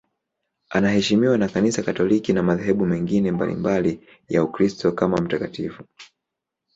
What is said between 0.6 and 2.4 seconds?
Anaheshimiwa na Kanisa Katoliki